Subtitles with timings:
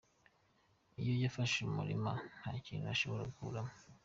[1.01, 3.73] Iyo yafashe umurima nta kintu ushobora gukuramo.